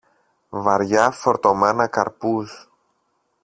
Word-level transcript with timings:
βαριά 0.49 1.11
φορτωμένα 1.11 1.87
καρπούς 1.87 2.69